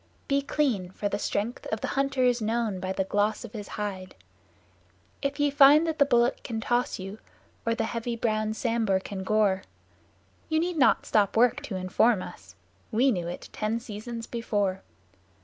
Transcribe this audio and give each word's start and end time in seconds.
Be 0.27 0.41
clean, 0.41 0.89
for 0.89 1.07
the 1.09 1.19
strength 1.19 1.67
of 1.67 1.81
the 1.81 1.89
hunter 1.89 2.23
is 2.23 2.41
known 2.41 2.79
by 2.79 2.91
the 2.91 3.03
gloss 3.03 3.45
of 3.45 3.53
his 3.53 3.67
hide. 3.77 4.15
If 5.21 5.39
ye 5.39 5.51
find 5.51 5.85
that 5.85 5.99
the 5.99 6.07
Bullock 6.07 6.41
can 6.41 6.59
toss 6.59 6.97
you, 6.97 7.19
or 7.67 7.75
the 7.75 7.83
heavy 7.83 8.15
browed 8.15 8.55
Sambhur 8.55 8.99
can 8.99 9.23
gore; 9.23 9.61
Ye 10.49 10.57
need 10.57 10.77
not 10.77 11.05
stop 11.05 11.37
work 11.37 11.61
to 11.65 11.75
inform 11.75 12.23
us: 12.23 12.55
we 12.91 13.11
knew 13.11 13.27
it 13.27 13.49
ten 13.51 13.79
seasons 13.79 14.25
before. 14.25 14.81